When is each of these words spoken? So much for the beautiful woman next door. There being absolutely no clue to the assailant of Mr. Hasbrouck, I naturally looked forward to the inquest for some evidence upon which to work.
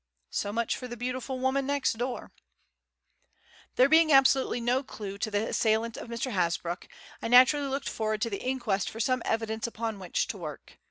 So 0.31 0.51
much 0.51 0.75
for 0.77 0.87
the 0.87 0.97
beautiful 0.97 1.37
woman 1.37 1.67
next 1.67 1.93
door. 1.99 2.31
There 3.75 3.87
being 3.87 4.11
absolutely 4.11 4.59
no 4.59 4.81
clue 4.81 5.19
to 5.19 5.29
the 5.29 5.49
assailant 5.49 5.95
of 5.95 6.07
Mr. 6.09 6.31
Hasbrouck, 6.31 6.87
I 7.21 7.27
naturally 7.27 7.67
looked 7.67 7.87
forward 7.87 8.19
to 8.23 8.29
the 8.31 8.41
inquest 8.41 8.89
for 8.89 8.99
some 8.99 9.21
evidence 9.25 9.67
upon 9.67 9.99
which 9.99 10.25
to 10.29 10.39
work. 10.39 10.79